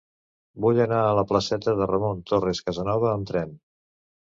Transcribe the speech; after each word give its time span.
Vull 0.65 0.81
anar 0.85 1.01
a 1.03 1.11
la 1.21 1.25
placeta 1.33 1.77
de 1.83 1.91
Ramon 1.95 2.27
Torres 2.35 2.67
Casanova 2.71 3.17
amb 3.17 3.33
tren. 3.33 3.59